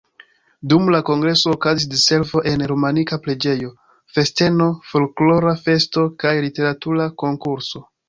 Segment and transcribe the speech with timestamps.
[0.71, 3.71] Dum la kongreso okazis diservo en romanika preĝejo,
[4.17, 7.89] festeno, folklora festo kaj literatura konkurso.